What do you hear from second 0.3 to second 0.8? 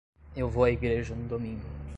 Eu vou à